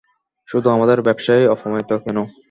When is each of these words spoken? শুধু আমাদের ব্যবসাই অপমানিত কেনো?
শুধু 0.49 0.67
আমাদের 0.69 0.97
ব্যবসাই 1.01 1.43
অপমানিত 1.47 1.91
কেনো? 2.03 2.23